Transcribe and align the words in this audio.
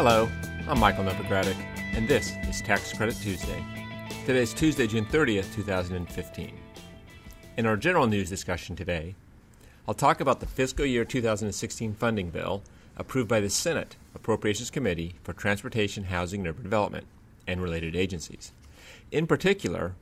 Hello, 0.00 0.30
I'm 0.68 0.78
Michael 0.78 1.02
Novogradac, 1.02 1.56
and 1.92 2.06
this 2.06 2.32
is 2.48 2.62
Tax 2.62 2.92
Credit 2.92 3.16
Tuesday. 3.20 3.64
Today 4.26 4.42
is 4.42 4.54
Tuesday, 4.54 4.86
June 4.86 5.04
30th, 5.06 5.52
2015. 5.52 6.56
In 7.56 7.66
our 7.66 7.76
general 7.76 8.06
news 8.06 8.28
discussion 8.28 8.76
today, 8.76 9.16
I'll 9.88 9.94
talk 9.94 10.20
about 10.20 10.38
the 10.38 10.46
fiscal 10.46 10.86
year 10.86 11.04
2016 11.04 11.94
funding 11.94 12.30
bill 12.30 12.62
approved 12.96 13.28
by 13.28 13.40
the 13.40 13.50
Senate 13.50 13.96
Appropriations 14.14 14.70
Committee 14.70 15.16
for 15.24 15.32
Transportation, 15.32 16.04
Housing, 16.04 16.42
and 16.42 16.50
Urban 16.50 16.62
Development 16.62 17.06
and 17.48 17.60
related 17.60 17.96
agencies. 17.96 18.52
In 19.10 19.26
particular, 19.26 19.96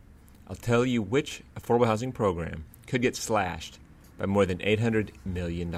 I'll 0.47 0.57
tell 0.57 0.85
you 0.85 1.01
which 1.01 1.43
affordable 1.59 1.87
housing 1.87 2.13
program 2.13 2.67
could 2.87 3.01
get 3.01 3.17
slashed 3.17 3.79
by 4.19 4.27
more 4.27 4.45
than 4.45 4.59
$800 4.59 5.13
million. 5.25 5.75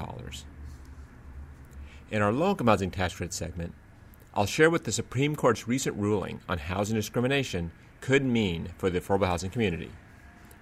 In 2.11 2.21
our 2.21 2.33
low 2.33 2.49
income 2.49 2.67
housing 2.67 2.91
tax 2.91 3.15
credit 3.15 3.33
segment, 3.33 3.73
I'll 4.39 4.45
share 4.45 4.69
what 4.69 4.85
the 4.85 4.93
Supreme 4.93 5.35
Court's 5.35 5.67
recent 5.67 5.97
ruling 5.97 6.39
on 6.47 6.59
housing 6.59 6.95
discrimination 6.95 7.73
could 7.99 8.23
mean 8.23 8.69
for 8.77 8.89
the 8.89 9.01
affordable 9.01 9.27
housing 9.27 9.49
community. 9.49 9.91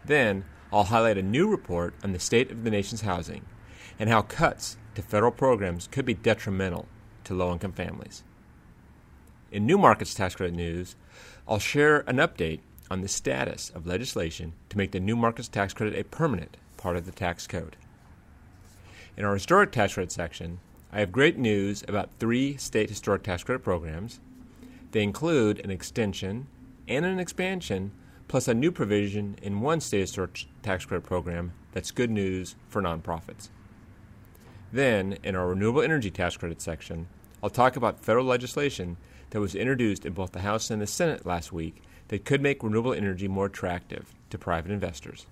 Then, 0.03 0.45
I'll 0.73 0.85
highlight 0.85 1.19
a 1.19 1.21
new 1.21 1.47
report 1.47 1.93
on 2.03 2.11
the 2.11 2.17
state 2.17 2.49
of 2.49 2.63
the 2.63 2.71
nation's 2.71 3.01
housing 3.01 3.45
and 3.99 4.09
how 4.09 4.23
cuts 4.23 4.77
to 4.95 5.03
federal 5.03 5.31
programs 5.31 5.85
could 5.85 6.05
be 6.05 6.15
detrimental 6.15 6.87
to 7.25 7.35
low 7.35 7.53
income 7.53 7.71
families. 7.71 8.23
In 9.51 9.67
New 9.67 9.77
Markets 9.77 10.15
Tax 10.15 10.33
Credit 10.33 10.55
News, 10.55 10.95
I'll 11.47 11.59
share 11.59 11.99
an 12.07 12.17
update 12.17 12.61
on 12.89 13.01
the 13.01 13.07
status 13.07 13.69
of 13.75 13.85
legislation 13.85 14.53
to 14.69 14.77
make 14.79 14.89
the 14.89 14.99
New 14.99 15.15
Markets 15.15 15.49
Tax 15.49 15.75
Credit 15.75 15.99
a 15.99 16.03
permanent 16.03 16.57
part 16.77 16.97
of 16.97 17.05
the 17.05 17.11
tax 17.11 17.45
code. 17.45 17.77
In 19.15 19.23
our 19.23 19.35
Historic 19.35 19.71
Tax 19.71 19.93
Credit 19.93 20.11
section, 20.11 20.61
I 20.91 20.99
have 20.99 21.11
great 21.11 21.37
news 21.37 21.83
about 21.87 22.11
three 22.17 22.55
state 22.57 22.89
historic 22.89 23.23
tax 23.23 23.43
credit 23.43 23.63
programs. 23.63 24.19
They 24.91 25.03
include 25.03 25.59
an 25.59 25.69
extension 25.69 26.47
and 26.87 27.05
an 27.05 27.19
expansion, 27.19 27.91
plus 28.27 28.47
a 28.47 28.53
new 28.53 28.71
provision 28.71 29.37
in 29.41 29.59
one 29.59 29.81
state 29.81 30.01
historic 30.01 30.45
tax 30.63 30.85
credit 30.85 31.05
program 31.05 31.51
that's 31.73 31.91
good 31.91 32.09
news 32.09 32.55
for 32.69 32.81
nonprofits. 32.81 33.49
Then, 34.71 35.17
in 35.23 35.35
our 35.35 35.47
renewable 35.47 35.81
energy 35.81 36.09
tax 36.09 36.37
credit 36.37 36.61
section, 36.61 37.07
I'll 37.43 37.49
talk 37.49 37.75
about 37.75 38.03
federal 38.03 38.25
legislation 38.25 38.97
that 39.31 39.41
was 39.41 39.55
introduced 39.55 40.05
in 40.05 40.13
both 40.13 40.31
the 40.31 40.39
House 40.39 40.71
and 40.71 40.81
the 40.81 40.87
Senate 40.87 41.25
last 41.25 41.51
week 41.51 41.81
that 42.07 42.25
could 42.25 42.41
make 42.41 42.63
renewable 42.63 42.93
energy 42.93 43.27
more 43.27 43.47
attractive 43.47 44.15
to 44.29 44.37
private 44.37 44.71
investors. 44.71 45.27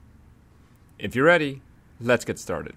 If 1.00 1.16
you're 1.16 1.25
ready, 1.25 1.62
let's 2.00 2.25
get 2.25 2.40
started. 2.40 2.75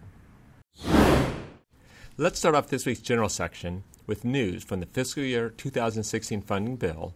Let's 2.21 2.41
start 2.41 2.57
off 2.57 2.67
this 2.67 2.85
week's 2.85 3.01
general 3.01 3.29
section 3.29 3.85
with 4.09 4.25
news 4.25 4.65
from 4.65 4.81
the 4.81 4.87
fiscal 4.87 5.23
year 5.23 5.51
2016 5.51 6.43
funding 6.43 6.75
bill 6.75 7.15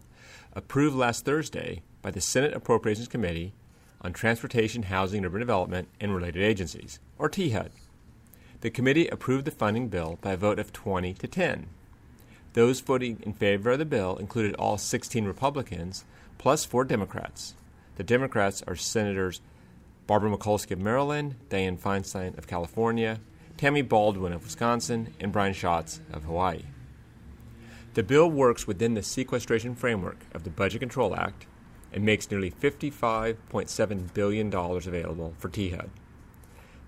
approved 0.53 0.95
last 0.95 1.25
Thursday 1.25 1.81
by 2.01 2.09
the 2.09 2.21
Senate 2.21 2.53
Appropriations 2.53 3.09
Committee 3.09 3.51
on 3.99 4.13
Transportation, 4.13 4.83
Housing, 4.83 5.17
and 5.17 5.25
Urban 5.25 5.41
Development 5.41 5.89
and 5.99 6.15
Related 6.15 6.41
Agencies, 6.41 7.01
or 7.19 7.27
THUD. 7.27 7.71
The 8.61 8.69
committee 8.69 9.09
approved 9.09 9.43
the 9.43 9.51
funding 9.51 9.89
bill 9.89 10.19
by 10.21 10.31
a 10.31 10.37
vote 10.37 10.57
of 10.57 10.71
20 10.71 11.15
to 11.15 11.27
10. 11.27 11.67
Those 12.53 12.79
voting 12.79 13.21
in 13.23 13.33
favor 13.33 13.71
of 13.71 13.79
the 13.79 13.85
bill 13.85 14.15
included 14.15 14.55
all 14.55 14.77
16 14.77 15.25
Republicans 15.25 16.05
plus 16.37 16.63
four 16.63 16.85
Democrats. 16.85 17.55
The 17.97 18.05
Democrats 18.05 18.63
are 18.67 18.77
Senators 18.77 19.41
Barbara 20.07 20.31
Mikulski 20.31 20.71
of 20.71 20.79
Maryland, 20.79 21.35
Dianne 21.49 21.77
Feinstein 21.77 22.37
of 22.37 22.47
California, 22.47 23.19
Tammy 23.63 23.81
Baldwin 23.81 24.33
of 24.33 24.43
Wisconsin, 24.43 25.13
and 25.21 25.31
Brian 25.31 25.53
Schatz 25.53 26.01
of 26.11 26.25
Hawaii. 26.25 26.63
The 27.93 28.03
bill 28.03 28.29
works 28.29 28.67
within 28.67 28.93
the 28.93 29.01
sequestration 29.01 29.73
framework 29.73 30.25
of 30.33 30.43
the 30.43 30.49
Budget 30.49 30.81
Control 30.81 31.15
Act 31.15 31.45
and 31.93 32.03
makes 32.03 32.29
nearly 32.29 32.51
$55.7 32.51 34.13
billion 34.13 34.53
available 34.53 35.33
for 35.37 35.47
THUD. 35.47 35.89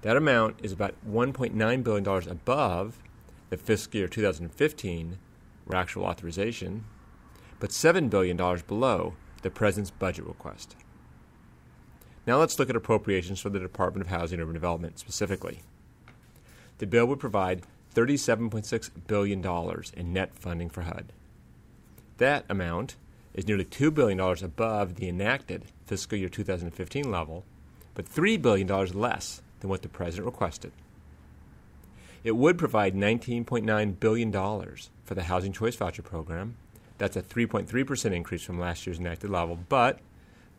That 0.02 0.18
amount 0.18 0.58
is 0.64 0.74
about 0.74 0.96
$1.9 1.10 1.84
billion 1.86 2.30
above 2.30 3.02
the 3.50 3.56
fiscal 3.56 4.00
year 4.00 4.10
2015 4.10 5.18
actual 5.72 6.04
authorization, 6.04 6.84
but 7.62 7.70
$7 7.70 8.10
billion 8.10 8.36
below 8.68 9.14
the 9.44 9.50
President's 9.50 9.92
budget 9.92 10.26
request. 10.26 10.76
Now 12.28 12.38
let's 12.38 12.60
look 12.60 12.70
at 12.70 12.76
appropriations 12.76 13.40
for 13.40 13.50
the 13.50 13.60
Department 13.60 14.06
of 14.06 14.12
Housing 14.12 14.42
and 14.42 14.44
Urban 14.44 14.56
Development 14.56 15.00
specifically 15.00 15.62
the 16.78 16.88
bill 16.88 17.06
would 17.06 17.20
provide 17.20 17.64
$37.6 17.94 18.90
billion 19.08 19.84
in 19.96 20.14
net 20.14 20.32
funding 20.36 20.70
for 20.70 20.82
HUD. 20.82 21.14
That 22.18 22.46
amount 22.50 22.96
is 23.34 23.48
nearly 23.48 23.66
$2 23.66 23.94
billion 23.94 24.20
above 24.20 24.96
the 24.96 25.10
enacted 25.10 25.64
fiscal 25.86 26.18
year 26.18 26.30
2015 26.30 27.10
level, 27.10 27.46
but 27.94 28.06
$3 28.06 28.42
billion 28.42 28.68
less 28.68 29.42
than 29.60 29.70
what 29.70 29.82
the 29.82 29.90
President 29.90 30.26
requested. 30.26 30.72
It 32.24 32.36
would 32.36 32.58
provide 32.58 32.96
$19.9 32.96 34.00
billion 34.00 34.32
for 34.32 35.16
the 35.16 35.24
Housing 35.24 35.54
Choice 35.54 35.76
Voucher 35.76 36.02
Program. 36.02 36.56
That's 36.98 37.16
a 37.16 37.22
3.3% 37.22 38.12
increase 38.14 38.42
from 38.42 38.60
last 38.60 38.88
year's 38.88 39.00
enacted 39.00 39.30
level, 39.30 39.60
but 39.70 40.00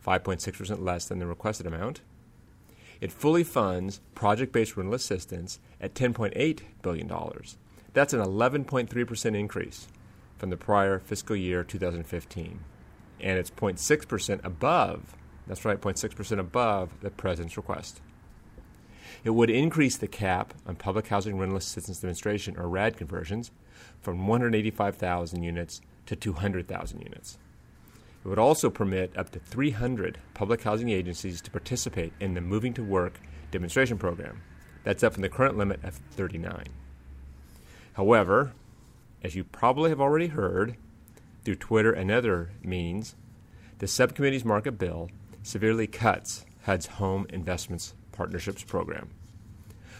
5.6% 0.05 0.81
less 0.81 1.05
than 1.05 1.19
the 1.19 1.25
requested 1.25 1.65
amount. 1.65 2.01
It 2.99 3.11
fully 3.11 3.43
funds 3.43 4.01
project 4.15 4.51
based 4.51 4.75
rental 4.75 4.95
assistance 4.95 5.59
at 5.79 5.93
$10.8 5.93 6.61
billion. 6.81 7.11
That's 7.93 8.13
an 8.13 8.19
11.3% 8.19 9.35
increase 9.35 9.87
from 10.37 10.49
the 10.49 10.57
prior 10.57 10.99
fiscal 10.99 11.35
year 11.35 11.63
2015. 11.63 12.59
And 13.19 13.39
it's 13.39 13.49
0.6% 13.49 14.43
above, 14.43 15.15
that's 15.47 15.65
right, 15.65 15.79
0.6% 15.79 16.39
above 16.39 16.91
the 17.01 17.09
President's 17.09 17.57
request. 17.57 18.01
It 19.23 19.31
would 19.31 19.49
increase 19.49 19.97
the 19.97 20.07
cap 20.07 20.53
on 20.67 20.75
public 20.75 21.07
housing 21.07 21.37
rental 21.37 21.57
assistance 21.57 21.99
demonstration, 21.99 22.57
or 22.57 22.69
RAD 22.69 22.97
conversions, 22.97 23.51
from 24.01 24.27
185,000 24.27 25.41
units 25.43 25.81
to 26.05 26.15
200,000 26.15 27.01
units. 27.01 27.37
It 28.27 28.29
would 28.31 28.39
also 28.39 28.69
permit 28.69 29.17
up 29.17 29.29
to 29.29 29.39
300 29.39 30.17
public 30.33 30.63
housing 30.63 30.89
agencies 30.89 31.39
to 31.39 31.49
participate 31.49 32.11
in 32.19 32.33
the 32.33 32.41
Moving 32.41 32.73
to 32.73 32.83
Work 32.83 33.21
demonstration 33.51 33.97
program. 33.97 34.41
That's 34.83 35.01
up 35.01 35.13
from 35.13 35.21
the 35.21 35.29
current 35.29 35.57
limit 35.57 35.81
of 35.81 35.93
39. 36.11 36.65
However, 37.93 38.51
as 39.23 39.35
you 39.35 39.45
probably 39.45 39.91
have 39.91 40.01
already 40.01 40.27
heard 40.27 40.75
through 41.45 41.55
Twitter 41.55 41.93
and 41.93 42.11
other 42.11 42.49
means, 42.61 43.15
the 43.79 43.87
subcommittee's 43.87 44.43
markup 44.43 44.77
bill 44.77 45.09
severely 45.41 45.87
cuts 45.87 46.45
HUD's 46.63 46.87
Home 46.87 47.27
Investments 47.29 47.93
Partnerships 48.11 48.61
Program. 48.61 49.07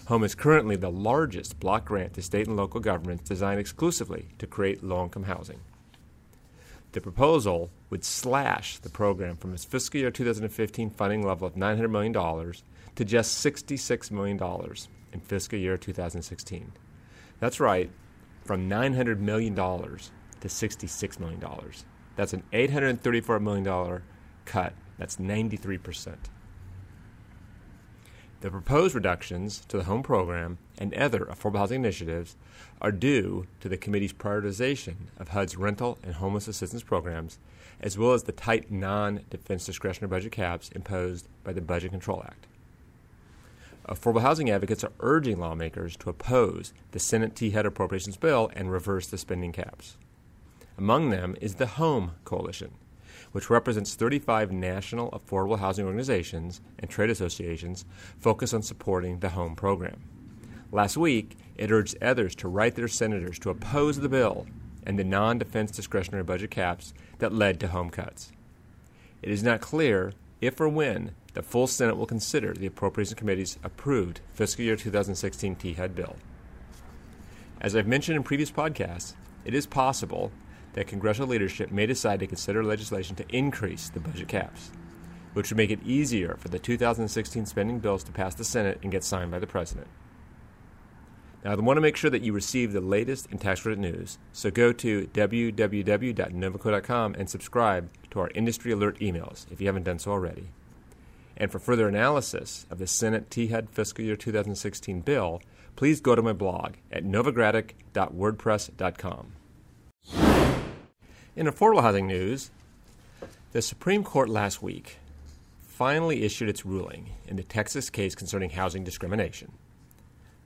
HOME 0.07 0.25
is 0.25 0.35
currently 0.35 0.75
the 0.75 0.91
largest 0.91 1.61
block 1.61 1.85
grant 1.85 2.15
to 2.15 2.21
state 2.21 2.47
and 2.47 2.57
local 2.57 2.81
governments 2.81 3.29
designed 3.29 3.61
exclusively 3.61 4.27
to 4.37 4.45
create 4.45 4.83
low 4.83 5.05
income 5.05 5.23
housing. 5.23 5.61
The 6.93 7.01
proposal 7.01 7.69
would 7.89 8.03
slash 8.03 8.79
the 8.79 8.89
program 8.89 9.35
from 9.35 9.53
its 9.53 9.65
fiscal 9.65 9.99
year 9.99 10.11
2015 10.11 10.89
funding 10.91 11.25
level 11.25 11.47
of 11.47 11.55
$900 11.55 11.89
million 11.89 12.13
to 12.13 13.05
just 13.05 13.45
$66 13.45 14.11
million 14.11 14.39
in 15.13 15.19
fiscal 15.19 15.59
year 15.59 15.77
2016. 15.77 16.71
That's 17.39 17.59
right, 17.59 17.91
from 18.43 18.69
$900 18.69 19.19
million 19.19 19.55
to 19.55 20.47
$66 20.47 21.19
million. 21.19 21.43
That's 22.15 22.33
an 22.33 22.43
$834 22.51 23.41
million 23.41 24.01
cut. 24.45 24.73
That's 24.97 25.17
93%. 25.17 26.15
The 28.39 28.51
proposed 28.51 28.93
reductions 28.93 29.61
to 29.67 29.77
the 29.77 29.85
home 29.85 30.03
program 30.03 30.59
and 30.77 30.93
other 30.93 31.21
affordable 31.21 31.57
housing 31.57 31.81
initiatives 31.83 32.35
are 32.79 32.91
due 32.91 33.47
to 33.61 33.67
the 33.67 33.77
committee's 33.77 34.13
prioritization 34.13 34.95
of 35.17 35.29
HUD's 35.29 35.57
rental 35.57 35.97
and 36.03 36.13
homeless 36.13 36.47
assistance 36.47 36.83
programs, 36.83 37.39
as 37.81 37.97
well 37.97 38.13
as 38.13 38.23
the 38.23 38.31
tight 38.31 38.69
non 38.71 39.21
defense 39.31 39.65
discretionary 39.65 40.09
budget 40.09 40.31
caps 40.33 40.69
imposed 40.69 41.27
by 41.43 41.51
the 41.51 41.61
Budget 41.61 41.89
Control 41.89 42.23
Act. 42.27 42.45
affordable 43.89 44.21
housing 44.21 44.51
advocates 44.51 44.83
are 44.83 44.91
urging 44.99 45.39
lawmakers 45.39 45.97
to 45.97 46.09
oppose 46.11 46.73
the 46.91 46.99
Senate 46.99 47.35
T 47.35 47.49
HUD 47.49 47.65
appropriations 47.65 48.17
bill 48.17 48.51
and 48.53 48.71
reverse 48.71 49.07
the 49.07 49.17
spending 49.17 49.51
caps. 49.51 49.97
Among 50.77 51.09
them 51.09 51.35
is 51.41 51.55
the 51.55 51.65
HOME 51.65 52.11
Coalition, 52.23 52.75
which 53.31 53.49
represents 53.49 53.95
35 53.95 54.51
national 54.51 55.11
affordable 55.11 55.59
housing 55.59 55.85
organizations 55.85 56.61
and 56.79 56.89
trade 56.89 57.09
associations 57.09 57.85
focused 58.19 58.53
on 58.53 58.61
supporting 58.61 59.19
the 59.19 59.29
HOME 59.29 59.55
program. 59.55 60.03
Last 60.71 60.97
week, 60.97 61.37
it 61.55 61.71
urged 61.71 62.01
others 62.01 62.35
to 62.35 62.47
write 62.47 62.75
their 62.75 62.87
senators 62.87 63.39
to 63.39 63.49
oppose 63.49 63.99
the 63.99 64.09
bill 64.09 64.45
and 64.85 64.97
the 64.97 65.03
non 65.03 65.37
defense 65.37 65.71
discretionary 65.71 66.23
budget 66.23 66.51
caps 66.51 66.93
that 67.19 67.33
led 67.33 67.59
to 67.59 67.67
home 67.67 67.89
cuts. 67.89 68.31
It 69.21 69.31
is 69.31 69.43
not 69.43 69.61
clear 69.61 70.13
if 70.41 70.59
or 70.59 70.69
when 70.69 71.11
the 71.33 71.41
full 71.41 71.67
Senate 71.67 71.97
will 71.97 72.05
consider 72.05 72.53
the 72.53 72.67
Appropriations 72.67 73.17
Committee's 73.17 73.59
approved 73.63 74.21
fiscal 74.33 74.65
year 74.65 74.75
2016 74.75 75.55
T 75.55 75.73
HUD 75.73 75.95
bill. 75.95 76.15
As 77.59 77.75
I've 77.75 77.87
mentioned 77.87 78.17
in 78.17 78.23
previous 78.23 78.51
podcasts, 78.51 79.13
it 79.43 79.53
is 79.53 79.65
possible 79.65 80.31
that 80.77 80.85
congressional 80.85 81.27
leadership 81.27 81.71
may 81.71 81.87
decide 81.87 82.19
to 82.19 82.27
consider 82.27 82.63
legislation 82.63 83.15
to 83.15 83.25
increase 83.35 83.89
the 83.89 83.99
budget 83.99 84.27
caps, 84.27 84.69
which 85.33 85.49
would 85.49 85.57
make 85.57 85.71
it 85.71 85.81
easier 85.83 86.37
for 86.37 86.49
the 86.49 86.59
2016 86.59 87.47
spending 87.47 87.79
bills 87.79 88.03
to 88.03 88.11
pass 88.11 88.35
the 88.35 88.43
Senate 88.43 88.77
and 88.83 88.91
get 88.91 89.03
signed 89.03 89.31
by 89.31 89.39
the 89.39 89.47
President. 89.47 89.87
Now, 91.43 91.53
I 91.53 91.55
want 91.55 91.77
to 91.77 91.81
make 91.81 91.95
sure 91.95 92.11
that 92.11 92.21
you 92.21 92.31
receive 92.31 92.73
the 92.73 92.81
latest 92.81 93.25
in 93.31 93.39
tax 93.39 93.61
credit 93.61 93.79
news, 93.79 94.19
so 94.31 94.51
go 94.51 94.71
to 94.71 95.07
www.novoco.com 95.07 97.15
and 97.15 97.27
subscribe 97.27 97.89
to 98.11 98.19
our 98.19 98.29
industry 98.35 98.71
alert 98.71 98.99
emails 98.99 99.51
if 99.51 99.59
you 99.59 99.65
haven't 99.65 99.85
done 99.85 99.97
so 99.97 100.11
already. 100.11 100.49
And 101.35 101.51
for 101.51 101.57
further 101.57 101.87
analysis 101.87 102.67
of 102.69 102.77
the 102.77 102.85
Senate 102.85 103.31
THUD 103.31 103.71
fiscal 103.71 104.05
year 104.05 104.15
2016 104.15 105.01
bill, 105.01 105.41
please 105.75 106.01
go 106.01 106.13
to 106.13 106.21
my 106.21 106.33
blog 106.33 106.75
at 106.91 107.03
novogradac.wordpress.com. 107.03 109.36
In 111.37 111.45
affordable 111.45 111.83
housing 111.83 112.07
news, 112.07 112.49
the 113.51 113.61
Supreme 113.61 114.03
Court 114.03 114.27
last 114.27 114.63
week 114.63 114.97
finally 115.61 116.23
issued 116.23 116.49
its 116.49 116.65
ruling 116.65 117.11
in 117.27 117.35
the 117.35 117.43
Texas 117.43 117.91
case 117.91 118.15
concerning 118.15 118.49
housing 118.49 118.83
discrimination. 118.83 119.51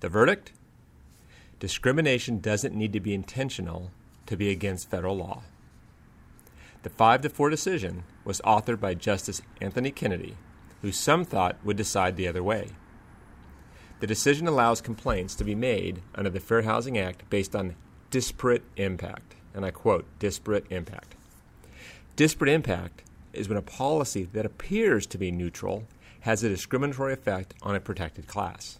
The 0.01 0.09
verdict? 0.09 0.51
Discrimination 1.61 2.41
doesn't 2.41 2.75
need 2.75 2.91
to 2.91 2.99
be 2.99 3.13
intentional 3.13 3.91
to 4.25 4.35
be 4.35 4.49
against 4.49 4.89
federal 4.89 5.15
law. 5.15 5.43
The 6.83 6.89
5 6.89 7.21
to 7.21 7.29
4 7.29 7.49
decision 7.49 8.03
was 8.25 8.41
authored 8.41 8.81
by 8.81 8.93
Justice 8.93 9.41
Anthony 9.61 9.91
Kennedy, 9.91 10.35
who 10.81 10.91
some 10.91 11.23
thought 11.23 11.55
would 11.63 11.77
decide 11.77 12.17
the 12.17 12.27
other 12.27 12.43
way. 12.43 12.71
The 14.01 14.07
decision 14.07 14.45
allows 14.45 14.81
complaints 14.81 15.35
to 15.35 15.45
be 15.45 15.55
made 15.55 16.01
under 16.15 16.29
the 16.29 16.41
Fair 16.41 16.63
Housing 16.63 16.97
Act 16.97 17.29
based 17.29 17.55
on 17.55 17.77
disparate 18.09 18.63
impact. 18.75 19.35
And 19.53 19.65
I 19.65 19.71
quote, 19.71 20.05
disparate 20.19 20.65
impact. 20.69 21.15
Disparate 22.15 22.53
impact 22.53 23.03
is 23.33 23.47
when 23.47 23.57
a 23.57 23.61
policy 23.61 24.23
that 24.33 24.45
appears 24.45 25.05
to 25.07 25.17
be 25.17 25.31
neutral 25.31 25.85
has 26.21 26.43
a 26.43 26.49
discriminatory 26.49 27.13
effect 27.13 27.53
on 27.61 27.75
a 27.75 27.79
protected 27.79 28.27
class. 28.27 28.77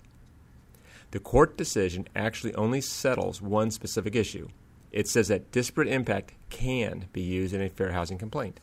The 1.11 1.19
court 1.19 1.57
decision 1.57 2.07
actually 2.15 2.53
only 2.55 2.81
settles 2.81 3.41
one 3.41 3.71
specific 3.71 4.15
issue. 4.15 4.47
It 4.91 5.07
says 5.07 5.27
that 5.29 5.51
disparate 5.51 5.87
impact 5.87 6.33
can 6.49 7.05
be 7.13 7.21
used 7.21 7.53
in 7.53 7.61
a 7.61 7.69
fair 7.69 7.91
housing 7.91 8.17
complaint. 8.17 8.59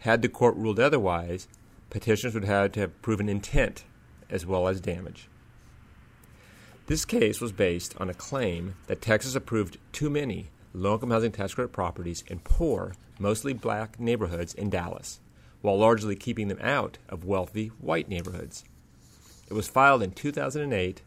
Had 0.00 0.22
the 0.22 0.28
court 0.28 0.56
ruled 0.56 0.78
otherwise, 0.78 1.48
petitioners 1.90 2.34
would 2.34 2.44
have 2.44 2.72
to 2.72 2.80
have 2.80 3.02
proven 3.02 3.28
intent 3.28 3.84
as 4.28 4.44
well 4.44 4.68
as 4.68 4.80
damage. 4.80 5.28
This 6.86 7.04
case 7.04 7.40
was 7.40 7.52
based 7.52 7.94
on 7.98 8.10
a 8.10 8.14
claim 8.14 8.74
that 8.88 9.00
Texas 9.00 9.34
approved 9.34 9.78
too 9.92 10.10
many 10.10 10.50
low 10.74 10.94
income 10.94 11.10
housing 11.10 11.32
tax 11.32 11.54
credit 11.54 11.72
properties 11.72 12.24
in 12.26 12.40
poor, 12.40 12.92
mostly 13.18 13.52
black 13.52 13.98
neighborhoods 13.98 14.52
in 14.52 14.68
Dallas, 14.68 15.20
while 15.62 15.78
largely 15.78 16.16
keeping 16.16 16.48
them 16.48 16.58
out 16.60 16.98
of 17.08 17.24
wealthy 17.24 17.68
white 17.80 18.08
neighborhoods. 18.08 18.64
It 19.48 19.54
was 19.54 19.68
filed 19.68 20.02
in 20.02 20.10
2008 20.10 21.02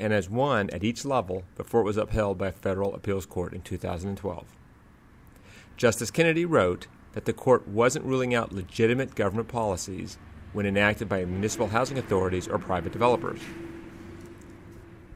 and 0.00 0.12
has 0.12 0.28
won 0.28 0.70
at 0.70 0.82
each 0.82 1.04
level 1.04 1.44
before 1.54 1.82
it 1.82 1.84
was 1.84 1.96
upheld 1.96 2.38
by 2.38 2.48
a 2.48 2.52
federal 2.52 2.94
appeals 2.94 3.26
court 3.26 3.52
in 3.52 3.60
2012. 3.60 4.44
Justice 5.76 6.10
Kennedy 6.10 6.44
wrote 6.44 6.88
that 7.12 7.24
the 7.24 7.32
court 7.32 7.68
wasn't 7.68 8.04
ruling 8.04 8.34
out 8.34 8.52
legitimate 8.52 9.14
government 9.14 9.48
policies 9.48 10.18
when 10.52 10.66
enacted 10.66 11.08
by 11.08 11.24
municipal 11.24 11.68
housing 11.68 11.98
authorities 11.98 12.48
or 12.48 12.58
private 12.58 12.92
developers. 12.92 13.40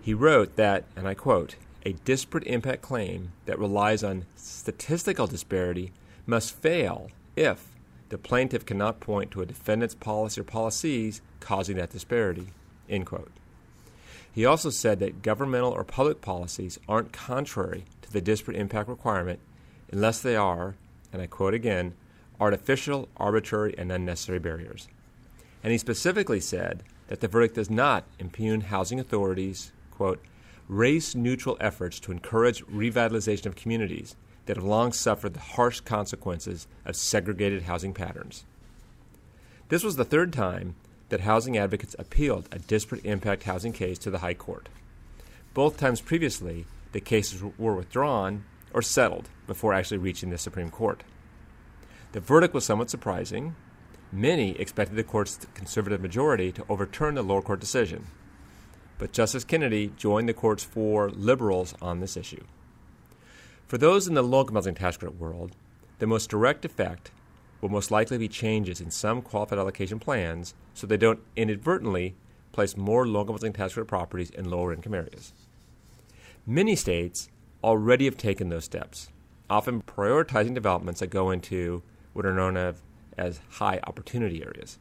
He 0.00 0.14
wrote 0.14 0.56
that, 0.56 0.84
and 0.94 1.08
I 1.08 1.14
quote, 1.14 1.56
a 1.84 1.92
disparate 2.04 2.44
impact 2.44 2.82
claim 2.82 3.32
that 3.46 3.58
relies 3.58 4.04
on 4.04 4.26
statistical 4.36 5.26
disparity 5.26 5.92
must 6.26 6.54
fail 6.54 7.10
if 7.36 7.68
the 8.08 8.18
plaintiff 8.18 8.66
cannot 8.66 9.00
point 9.00 9.30
to 9.30 9.40
a 9.40 9.46
defendant's 9.46 9.94
policy 9.94 10.40
or 10.40 10.44
policies 10.44 11.22
causing 11.40 11.76
that 11.76 11.90
disparity. 11.90 12.48
End 12.88 13.06
quote. 13.06 13.32
He 14.32 14.46
also 14.46 14.70
said 14.70 14.98
that 15.00 15.22
governmental 15.22 15.72
or 15.72 15.84
public 15.84 16.20
policies 16.20 16.78
aren't 16.88 17.12
contrary 17.12 17.84
to 18.02 18.12
the 18.12 18.20
disparate 18.20 18.56
impact 18.56 18.88
requirement 18.88 19.40
unless 19.90 20.20
they 20.20 20.36
are, 20.36 20.74
and 21.12 21.20
I 21.20 21.26
quote 21.26 21.54
again, 21.54 21.94
artificial, 22.40 23.08
arbitrary, 23.16 23.74
and 23.76 23.92
unnecessary 23.92 24.38
barriers. 24.38 24.88
And 25.62 25.70
he 25.70 25.78
specifically 25.78 26.40
said 26.40 26.82
that 27.08 27.20
the 27.20 27.28
verdict 27.28 27.54
does 27.54 27.70
not 27.70 28.04
impugn 28.18 28.62
housing 28.62 28.98
authorities, 28.98 29.72
quote, 29.90 30.20
race 30.68 31.14
neutral 31.14 31.56
efforts 31.60 32.00
to 32.00 32.12
encourage 32.12 32.64
revitalization 32.66 33.46
of 33.46 33.56
communities 33.56 34.16
that 34.46 34.56
have 34.56 34.64
long 34.64 34.92
suffered 34.92 35.34
the 35.34 35.40
harsh 35.40 35.80
consequences 35.80 36.66
of 36.84 36.96
segregated 36.96 37.62
housing 37.62 37.94
patterns. 37.94 38.44
This 39.68 39.84
was 39.84 39.96
the 39.96 40.04
third 40.04 40.32
time 40.32 40.74
that 41.08 41.20
housing 41.20 41.56
advocates 41.56 41.96
appealed 41.98 42.48
a 42.50 42.58
disparate 42.58 43.04
impact 43.04 43.44
housing 43.44 43.72
case 43.72 43.98
to 43.98 44.10
the 44.10 44.18
High 44.18 44.34
Court. 44.34 44.68
Both 45.54 45.76
times 45.76 46.00
previously, 46.00 46.66
the 46.92 47.00
cases 47.00 47.42
were 47.58 47.74
withdrawn 47.74 48.44
or 48.72 48.82
settled 48.82 49.28
before 49.46 49.74
actually 49.74 49.98
reaching 49.98 50.30
the 50.30 50.38
Supreme 50.38 50.70
Court. 50.70 51.04
The 52.12 52.20
verdict 52.20 52.54
was 52.54 52.64
somewhat 52.64 52.90
surprising. 52.90 53.54
Many 54.10 54.58
expected 54.58 54.96
the 54.96 55.04
court's 55.04 55.46
conservative 55.54 56.00
majority 56.00 56.52
to 56.52 56.64
overturn 56.68 57.14
the 57.14 57.22
lower 57.22 57.42
court 57.42 57.60
decision. 57.60 58.06
But 59.02 59.10
Justice 59.10 59.42
Kennedy 59.42 59.90
joined 59.96 60.28
the 60.28 60.32
court's 60.32 60.62
four 60.62 61.10
liberals 61.10 61.74
on 61.82 61.98
this 61.98 62.16
issue. 62.16 62.44
For 63.66 63.76
those 63.76 64.06
in 64.06 64.14
the 64.14 64.22
tax 64.76 64.96
credit 64.96 65.18
world, 65.18 65.56
the 65.98 66.06
most 66.06 66.30
direct 66.30 66.64
effect 66.64 67.10
will 67.60 67.68
most 67.68 67.90
likely 67.90 68.16
be 68.16 68.28
changes 68.28 68.80
in 68.80 68.92
some 68.92 69.20
qualified 69.20 69.58
allocation 69.58 69.98
plans 69.98 70.54
so 70.72 70.86
they 70.86 70.96
don't 70.96 71.18
inadvertently 71.34 72.14
place 72.52 72.76
more 72.76 73.04
tax 73.52 73.74
credit 73.74 73.88
properties 73.88 74.30
in 74.30 74.48
lower 74.48 74.72
income 74.72 74.94
areas. 74.94 75.32
Many 76.46 76.76
states 76.76 77.28
already 77.64 78.04
have 78.04 78.16
taken 78.16 78.50
those 78.50 78.66
steps, 78.66 79.08
often 79.50 79.82
prioritizing 79.82 80.54
developments 80.54 81.00
that 81.00 81.08
go 81.08 81.32
into 81.32 81.82
what 82.12 82.24
are 82.24 82.32
known 82.32 82.56
as 83.18 83.40
high 83.50 83.80
opportunity 83.82 84.44
areas. 84.44 84.78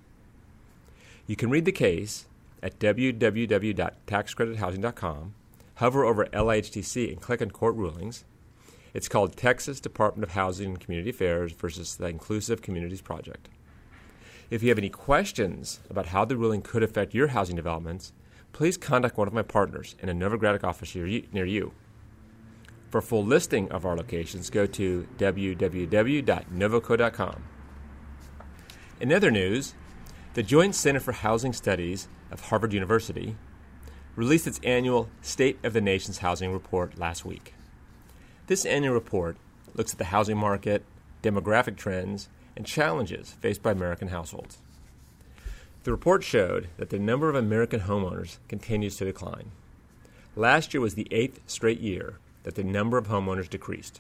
You 1.25 1.36
can 1.36 1.50
read 1.50 1.66
the 1.66 1.72
case 1.72 2.28
at 2.62 2.80
www.taxcredithousing.com, 2.80 5.34
hover 5.75 6.03
over 6.06 6.25
LIHTC 6.25 7.12
and 7.12 7.22
click 7.22 7.41
on 7.41 7.51
Court 7.51 7.75
Rulings. 7.75 8.25
It's 8.94 9.08
called 9.08 9.38
Texas 9.38 9.80
Department 9.80 10.24
of 10.24 10.32
Housing 10.32 10.72
and 10.72 10.80
Community 10.80 11.12
Affairs 11.12 11.53
versus 11.53 11.96
the 11.96 12.08
Inclusive 12.08 12.62
Communities 12.62 13.01
Project. 13.01 13.48
If 14.50 14.62
you 14.62 14.68
have 14.70 14.77
any 14.77 14.89
questions 14.89 15.80
about 15.89 16.08
how 16.08 16.25
the 16.25 16.36
ruling 16.36 16.62
could 16.62 16.84
affect 16.84 17.13
your 17.13 17.27
housing 17.27 17.56
developments, 17.56 18.12
please 18.51 18.75
contact 18.75 19.18
one 19.18 19.30
of 19.30 19.34
my 19.34 19.44
partners 19.44 19.96
in 20.00 20.10
a 20.10 20.13
Novogradac 20.13 20.65
office 20.65 20.94
near 20.94 21.46
you. 21.46 21.72
For 22.89 22.98
a 22.98 23.01
full 23.01 23.24
listing 23.24 23.72
of 23.72 23.86
our 23.86 23.96
locations, 23.96 24.50
go 24.50 24.65
to 24.65 25.08
www.novoco.com. 25.18 27.44
In 29.00 29.13
other 29.13 29.32
news, 29.32 29.74
the 30.34 30.44
Joint 30.44 30.75
Center 30.75 31.00
for 31.00 31.13
Housing 31.13 31.53
Studies 31.53 32.10
of 32.32 32.42
Harvard 32.42 32.74
University 32.74 33.36
released 34.16 34.48
its 34.48 34.60
annual 34.64 35.10
State 35.22 35.60
of 35.64 35.74
the 35.74 35.82
Nation's 35.82 36.20
Housing 36.20 36.52
Report 36.52 36.98
last 36.98 37.26
week. 37.26 37.54
This 38.48 38.66
annual 38.66 38.94
report 38.94 39.38
looks 39.74 39.94
at 39.94 39.98
the 39.98 40.06
housing 40.06 40.38
market, 40.38 40.84
demographic 41.24 41.78
trends, 41.78 42.30
and 42.56 42.66
challenges 42.66 43.32
faced 43.40 43.64
by 43.64 43.72
American 43.72 44.10
households. 44.10 44.58
The 45.84 45.92
report 45.92 46.24
showed 46.24 46.68
that 46.78 46.90
the 46.90 47.00
number 47.00 47.30
of 47.30 47.36
American 47.36 47.82
homeowners 47.82 48.38
continues 48.48 48.98
to 48.98 49.06
decline. 49.06 49.52
Last 50.36 50.74
year 50.74 50.82
was 50.82 50.96
the 50.96 51.08
eighth 51.12 51.40
straight 51.48 51.80
year 51.80 52.20
that 52.44 52.56
the 52.56 52.64
number 52.64 52.98
of 52.98 53.08
homeowners 53.08 53.50
decreased. 53.50 54.00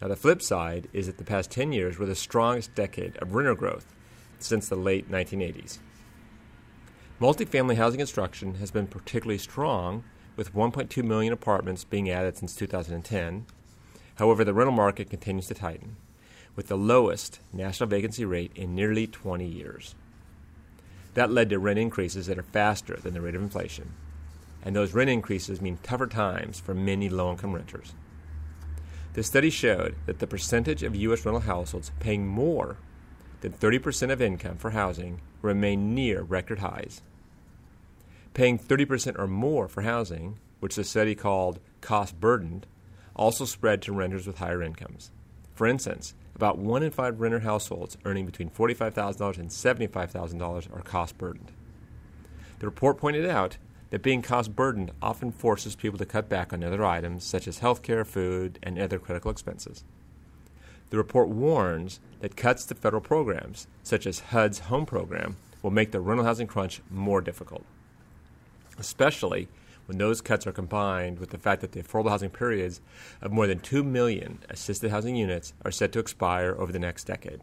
Now, 0.00 0.08
the 0.08 0.16
flip 0.16 0.42
side 0.42 0.88
is 0.92 1.06
that 1.06 1.18
the 1.18 1.24
past 1.24 1.50
10 1.50 1.72
years 1.72 1.98
were 1.98 2.06
the 2.06 2.16
strongest 2.16 2.74
decade 2.74 3.16
of 3.18 3.34
renter 3.34 3.54
growth 3.54 3.86
since 4.40 4.68
the 4.68 4.76
late 4.76 5.10
1980s. 5.10 5.78
Multifamily 7.22 7.76
housing 7.76 7.98
construction 7.98 8.56
has 8.56 8.72
been 8.72 8.88
particularly 8.88 9.38
strong, 9.38 10.02
with 10.34 10.56
1.2 10.56 11.04
million 11.04 11.32
apartments 11.32 11.84
being 11.84 12.10
added 12.10 12.36
since 12.36 12.52
2010. 12.56 13.46
However, 14.16 14.42
the 14.42 14.52
rental 14.52 14.74
market 14.74 15.08
continues 15.08 15.46
to 15.46 15.54
tighten, 15.54 15.94
with 16.56 16.66
the 16.66 16.76
lowest 16.76 17.38
national 17.52 17.88
vacancy 17.88 18.24
rate 18.24 18.50
in 18.56 18.74
nearly 18.74 19.06
20 19.06 19.46
years. 19.46 19.94
That 21.14 21.30
led 21.30 21.48
to 21.50 21.60
rent 21.60 21.78
increases 21.78 22.26
that 22.26 22.40
are 22.40 22.42
faster 22.42 22.96
than 22.96 23.14
the 23.14 23.20
rate 23.20 23.36
of 23.36 23.42
inflation. 23.42 23.92
And 24.64 24.74
those 24.74 24.92
rent 24.92 25.08
increases 25.08 25.60
mean 25.60 25.78
tougher 25.84 26.08
times 26.08 26.58
for 26.58 26.74
many 26.74 27.08
low 27.08 27.30
income 27.30 27.52
renters. 27.52 27.94
The 29.12 29.22
study 29.22 29.50
showed 29.50 29.94
that 30.06 30.18
the 30.18 30.26
percentage 30.26 30.82
of 30.82 30.96
U.S. 30.96 31.24
rental 31.24 31.42
households 31.42 31.92
paying 32.00 32.26
more 32.26 32.78
than 33.42 33.52
30% 33.52 34.10
of 34.10 34.20
income 34.20 34.56
for 34.56 34.70
housing 34.70 35.20
remained 35.40 35.94
near 35.94 36.22
record 36.22 36.58
highs. 36.58 37.00
Paying 38.34 38.58
30% 38.58 39.18
or 39.18 39.26
more 39.26 39.68
for 39.68 39.82
housing, 39.82 40.38
which 40.60 40.76
the 40.76 40.84
study 40.84 41.14
called 41.14 41.60
cost 41.80 42.18
burdened, 42.18 42.66
also 43.14 43.44
spread 43.44 43.82
to 43.82 43.92
renters 43.92 44.26
with 44.26 44.38
higher 44.38 44.62
incomes. 44.62 45.10
For 45.54 45.66
instance, 45.66 46.14
about 46.34 46.56
one 46.56 46.82
in 46.82 46.90
five 46.90 47.20
renter 47.20 47.40
households 47.40 47.98
earning 48.06 48.24
between 48.24 48.48
$45,000 48.48 49.38
and 49.38 49.50
$75,000 49.50 50.74
are 50.74 50.82
cost 50.82 51.18
burdened. 51.18 51.52
The 52.58 52.66
report 52.66 52.96
pointed 52.96 53.26
out 53.26 53.58
that 53.90 54.02
being 54.02 54.22
cost 54.22 54.56
burdened 54.56 54.92
often 55.02 55.30
forces 55.30 55.76
people 55.76 55.98
to 55.98 56.06
cut 56.06 56.30
back 56.30 56.54
on 56.54 56.64
other 56.64 56.82
items 56.82 57.24
such 57.24 57.46
as 57.46 57.60
healthcare, 57.60 58.06
food, 58.06 58.58
and 58.62 58.78
other 58.78 58.98
critical 58.98 59.30
expenses. 59.30 59.84
The 60.88 60.96
report 60.96 61.28
warns 61.28 62.00
that 62.20 62.36
cuts 62.36 62.64
to 62.66 62.74
federal 62.74 63.02
programs, 63.02 63.66
such 63.82 64.06
as 64.06 64.20
HUD's 64.20 64.60
home 64.60 64.86
program, 64.86 65.36
will 65.60 65.70
make 65.70 65.90
the 65.90 66.00
rental 66.00 66.24
housing 66.24 66.46
crunch 66.46 66.80
more 66.90 67.20
difficult 67.20 67.64
especially 68.78 69.48
when 69.86 69.98
those 69.98 70.20
cuts 70.20 70.46
are 70.46 70.52
combined 70.52 71.18
with 71.18 71.30
the 71.30 71.38
fact 71.38 71.60
that 71.60 71.72
the 71.72 71.82
affordable 71.82 72.10
housing 72.10 72.30
periods 72.30 72.80
of 73.20 73.32
more 73.32 73.46
than 73.46 73.58
2 73.58 73.82
million 73.82 74.38
assisted 74.48 74.90
housing 74.90 75.16
units 75.16 75.52
are 75.64 75.70
set 75.70 75.92
to 75.92 75.98
expire 75.98 76.54
over 76.58 76.72
the 76.72 76.78
next 76.78 77.04
decade. 77.04 77.40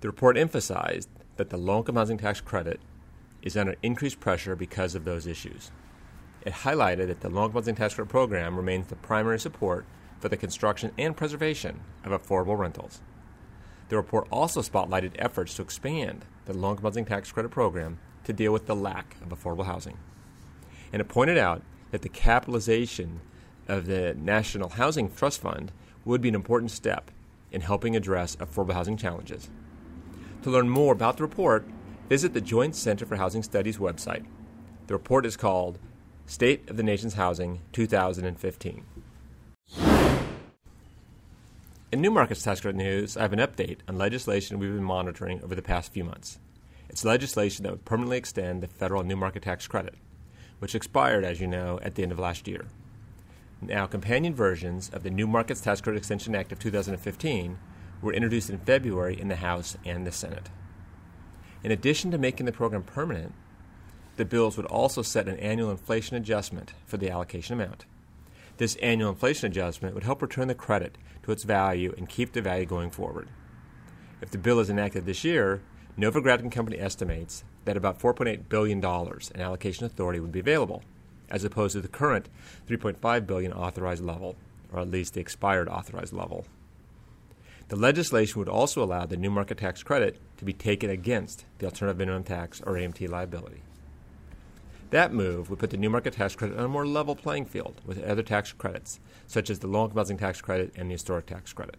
The 0.00 0.08
report 0.08 0.36
emphasized 0.36 1.08
that 1.36 1.50
the 1.50 1.56
low 1.56 1.78
income 1.78 1.96
housing 1.96 2.18
tax 2.18 2.40
credit 2.40 2.80
is 3.42 3.56
under 3.56 3.74
increased 3.82 4.20
pressure 4.20 4.56
because 4.56 4.94
of 4.94 5.04
those 5.04 5.26
issues. 5.26 5.70
It 6.42 6.52
highlighted 6.52 7.08
that 7.08 7.20
the 7.20 7.28
low 7.28 7.44
income 7.44 7.62
housing 7.62 7.74
tax 7.74 7.94
credit 7.94 8.10
program 8.10 8.56
remains 8.56 8.86
the 8.86 8.96
primary 8.96 9.40
support 9.40 9.86
for 10.20 10.28
the 10.28 10.36
construction 10.36 10.92
and 10.96 11.16
preservation 11.16 11.80
of 12.04 12.12
affordable 12.12 12.58
rentals. 12.58 13.02
The 13.88 13.96
report 13.96 14.28
also 14.30 14.62
spotlighted 14.62 15.12
efforts 15.18 15.54
to 15.54 15.62
expand 15.62 16.24
the 16.46 16.54
low 16.54 16.70
income 16.70 16.84
housing 16.84 17.04
tax 17.04 17.32
credit 17.32 17.50
program 17.50 17.98
to 18.24 18.32
deal 18.32 18.52
with 18.52 18.66
the 18.66 18.74
lack 18.74 19.16
of 19.22 19.28
affordable 19.28 19.66
housing. 19.66 19.98
And 20.92 21.00
it 21.00 21.08
pointed 21.08 21.38
out 21.38 21.62
that 21.90 22.02
the 22.02 22.08
capitalization 22.08 23.20
of 23.68 23.86
the 23.86 24.14
National 24.14 24.70
Housing 24.70 25.12
Trust 25.12 25.40
Fund 25.40 25.72
would 26.04 26.20
be 26.20 26.28
an 26.28 26.34
important 26.34 26.70
step 26.70 27.10
in 27.50 27.60
helping 27.60 27.96
address 27.96 28.36
affordable 28.36 28.74
housing 28.74 28.96
challenges. 28.96 29.48
To 30.42 30.50
learn 30.50 30.68
more 30.68 30.92
about 30.92 31.16
the 31.16 31.22
report, 31.22 31.66
visit 32.08 32.34
the 32.34 32.40
Joint 32.40 32.76
Center 32.76 33.06
for 33.06 33.16
Housing 33.16 33.42
Studies 33.42 33.78
website. 33.78 34.24
The 34.86 34.94
report 34.94 35.24
is 35.24 35.36
called 35.36 35.78
State 36.26 36.68
of 36.68 36.76
the 36.76 36.82
Nation's 36.82 37.14
Housing 37.14 37.60
2015. 37.72 38.84
In 41.92 42.00
New 42.00 42.10
Markets 42.10 42.42
Credit 42.42 42.74
News, 42.74 43.16
I 43.16 43.22
have 43.22 43.32
an 43.32 43.38
update 43.38 43.78
on 43.86 43.96
legislation 43.96 44.58
we've 44.58 44.74
been 44.74 44.82
monitoring 44.82 45.42
over 45.42 45.54
the 45.54 45.62
past 45.62 45.92
few 45.92 46.02
months. 46.02 46.38
It's 46.94 47.04
legislation 47.04 47.64
that 47.64 47.72
would 47.72 47.84
permanently 47.84 48.18
extend 48.18 48.62
the 48.62 48.68
federal 48.68 49.02
new 49.02 49.16
market 49.16 49.42
tax 49.42 49.66
credit, 49.66 49.96
which 50.60 50.76
expired, 50.76 51.24
as 51.24 51.40
you 51.40 51.48
know, 51.48 51.80
at 51.82 51.96
the 51.96 52.04
end 52.04 52.12
of 52.12 52.20
last 52.20 52.46
year. 52.46 52.66
Now, 53.60 53.86
companion 53.86 54.32
versions 54.32 54.90
of 54.90 55.02
the 55.02 55.10
New 55.10 55.26
Markets 55.26 55.60
Tax 55.60 55.80
Credit 55.80 55.98
Extension 55.98 56.36
Act 56.36 56.52
of 56.52 56.60
2015 56.60 57.58
were 58.00 58.12
introduced 58.12 58.48
in 58.48 58.58
February 58.58 59.20
in 59.20 59.26
the 59.26 59.34
House 59.34 59.76
and 59.84 60.06
the 60.06 60.12
Senate. 60.12 60.50
In 61.64 61.72
addition 61.72 62.12
to 62.12 62.16
making 62.16 62.46
the 62.46 62.52
program 62.52 62.84
permanent, 62.84 63.34
the 64.14 64.24
bills 64.24 64.56
would 64.56 64.66
also 64.66 65.02
set 65.02 65.26
an 65.26 65.40
annual 65.40 65.72
inflation 65.72 66.16
adjustment 66.16 66.74
for 66.86 66.96
the 66.96 67.10
allocation 67.10 67.60
amount. 67.60 67.86
This 68.58 68.76
annual 68.76 69.10
inflation 69.10 69.50
adjustment 69.50 69.96
would 69.96 70.04
help 70.04 70.22
return 70.22 70.46
the 70.46 70.54
credit 70.54 70.96
to 71.24 71.32
its 71.32 71.42
value 71.42 71.92
and 71.98 72.08
keep 72.08 72.34
the 72.34 72.40
value 72.40 72.66
going 72.66 72.92
forward. 72.92 73.30
If 74.22 74.30
the 74.30 74.38
bill 74.38 74.60
is 74.60 74.70
enacted 74.70 75.06
this 75.06 75.24
year, 75.24 75.60
Novogradac 75.98 76.40
and 76.40 76.50
Company 76.50 76.78
estimates 76.78 77.44
that 77.64 77.76
about 77.76 78.00
$4.8 78.00 78.48
billion 78.48 78.78
in 78.78 79.40
allocation 79.40 79.86
authority 79.86 80.18
would 80.18 80.32
be 80.32 80.40
available, 80.40 80.82
as 81.30 81.44
opposed 81.44 81.74
to 81.74 81.80
the 81.80 81.88
current 81.88 82.28
3.5 82.68 83.26
billion 83.26 83.52
authorized 83.52 84.04
level, 84.04 84.34
or 84.72 84.80
at 84.80 84.90
least 84.90 85.14
the 85.14 85.20
expired 85.20 85.68
authorized 85.68 86.12
level. 86.12 86.46
The 87.68 87.76
legislation 87.76 88.40
would 88.40 88.48
also 88.48 88.82
allow 88.82 89.06
the 89.06 89.16
new 89.16 89.30
market 89.30 89.58
tax 89.58 89.82
credit 89.82 90.18
to 90.38 90.44
be 90.44 90.52
taken 90.52 90.90
against 90.90 91.44
the 91.58 91.66
alternative 91.66 91.98
minimum 91.98 92.24
tax 92.24 92.60
or 92.60 92.74
AMT 92.74 93.08
liability. 93.08 93.62
That 94.90 95.12
move 95.12 95.48
would 95.48 95.58
put 95.58 95.70
the 95.70 95.76
new 95.76 95.90
market 95.90 96.14
tax 96.14 96.34
credit 96.34 96.58
on 96.58 96.64
a 96.64 96.68
more 96.68 96.86
level 96.86 97.16
playing 97.16 97.46
field 97.46 97.80
with 97.86 98.02
other 98.02 98.22
tax 98.22 98.52
credits, 98.52 99.00
such 99.26 99.48
as 99.48 99.60
the 99.60 99.68
income 99.68 99.92
housing 99.96 100.18
tax 100.18 100.40
credit 100.40 100.72
and 100.76 100.90
the 100.90 100.94
historic 100.94 101.26
tax 101.26 101.52
credit. 101.52 101.76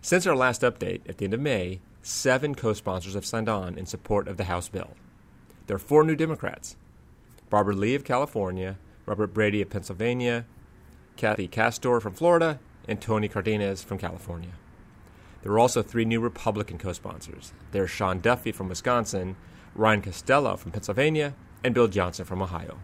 Since 0.00 0.26
our 0.26 0.36
last 0.36 0.62
update 0.62 1.02
at 1.08 1.18
the 1.18 1.24
end 1.24 1.34
of 1.34 1.40
May, 1.40 1.80
seven 2.04 2.54
co 2.54 2.74
sponsors 2.74 3.14
have 3.14 3.24
signed 3.24 3.48
on 3.48 3.78
in 3.78 3.86
support 3.86 4.28
of 4.28 4.36
the 4.36 4.44
House 4.44 4.68
bill. 4.68 4.90
There 5.66 5.76
are 5.76 5.80
four 5.80 6.04
new 6.04 6.14
Democrats 6.14 6.76
Barbara 7.50 7.74
Lee 7.74 7.94
of 7.94 8.04
California, 8.04 8.78
Robert 9.06 9.28
Brady 9.28 9.62
of 9.62 9.70
Pennsylvania, 9.70 10.44
Kathy 11.16 11.48
Castor 11.48 12.00
from 12.00 12.12
Florida, 12.12 12.60
and 12.86 13.00
Tony 13.00 13.28
Cardenas 13.28 13.82
from 13.82 13.98
California. 13.98 14.52
There 15.42 15.52
are 15.52 15.58
also 15.58 15.82
three 15.82 16.04
new 16.04 16.20
Republican 16.20 16.78
co 16.78 16.92
sponsors. 16.92 17.52
There 17.72 17.84
are 17.84 17.88
Sean 17.88 18.20
Duffy 18.20 18.52
from 18.52 18.68
Wisconsin, 18.68 19.36
Ryan 19.74 20.02
Costello 20.02 20.56
from 20.56 20.72
Pennsylvania, 20.72 21.34
and 21.62 21.74
Bill 21.74 21.88
Johnson 21.88 22.26
from 22.26 22.42
Ohio. 22.42 22.78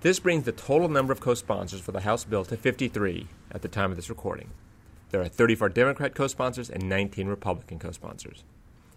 This 0.00 0.18
brings 0.18 0.44
the 0.44 0.52
total 0.52 0.88
number 0.88 1.12
of 1.12 1.20
co 1.20 1.34
sponsors 1.34 1.80
for 1.80 1.92
the 1.92 2.00
House 2.00 2.24
bill 2.24 2.44
to 2.46 2.56
53 2.56 3.28
at 3.52 3.62
the 3.62 3.68
time 3.68 3.92
of 3.92 3.96
this 3.96 4.10
recording. 4.10 4.50
There 5.12 5.20
are 5.20 5.28
34 5.28 5.68
Democrat 5.68 6.14
co 6.14 6.26
sponsors 6.26 6.70
and 6.70 6.88
19 6.88 7.28
Republican 7.28 7.78
co 7.78 7.92
sponsors. 7.92 8.44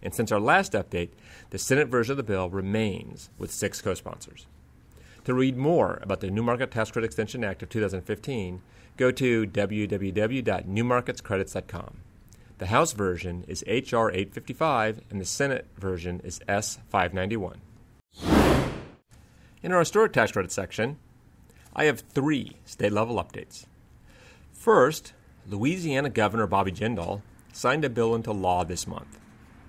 And 0.02 0.16
since 0.16 0.32
our 0.32 0.40
last 0.40 0.72
update, 0.72 1.10
the 1.50 1.58
Senate 1.58 1.90
version 1.90 2.14
of 2.14 2.18
the 2.18 2.24
bill 2.24 2.50
remains 2.50 3.30
with 3.38 3.52
six 3.52 3.82
co 3.82 3.94
sponsors. 3.94 4.48
To 5.26 5.34
read 5.34 5.58
more 5.58 6.00
about 6.02 6.22
the 6.22 6.32
New 6.32 6.42
Market 6.42 6.72
Tax 6.72 6.92
Credit 6.92 7.08
Extension 7.08 7.44
Act 7.44 7.64
of 7.64 7.70
2015, 7.70 8.62
go 8.96 9.12
to 9.12 9.46
www.newmarketscredits.com. 9.46 11.98
The 12.60 12.68
House 12.68 12.94
version 12.94 13.44
is 13.50 13.66
H.R. 13.68 14.10
855 14.12 15.02
and 15.10 15.20
the 15.20 15.26
Senate 15.26 15.68
version 15.78 16.22
is 16.24 16.40
S 16.48 16.80
591. 16.88 17.60
In 19.62 19.74
our 19.74 19.80
historic 19.80 20.14
tax 20.14 20.32
credit 20.32 20.54
section, 20.54 20.98
I 21.76 21.84
have 21.86 22.00
three 22.00 22.56
state 22.64 22.94
level 22.94 23.18
updates. 23.18 23.66
First, 24.54 25.12
Louisiana 25.48 26.10
Governor 26.10 26.48
Bobby 26.48 26.72
Jindal 26.72 27.22
signed 27.54 27.86
a 27.86 27.90
bill 27.90 28.16
into 28.16 28.32
law 28.32 28.64
this 28.64 28.88
month, 28.88 29.20